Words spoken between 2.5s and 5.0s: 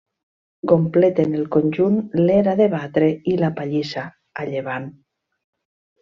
de batre i la pallissa, a llevant.